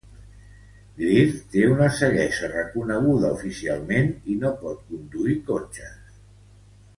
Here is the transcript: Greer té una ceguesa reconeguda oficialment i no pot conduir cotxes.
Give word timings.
Greer 1.01 1.25
té 1.55 1.65
una 1.73 1.89
ceguesa 1.97 2.49
reconeguda 2.53 3.31
oficialment 3.37 4.09
i 4.33 4.39
no 4.45 4.55
pot 4.63 4.81
conduir 4.89 5.37
cotxes. 5.51 6.17